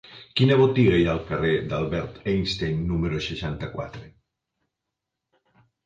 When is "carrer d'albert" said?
1.27-2.17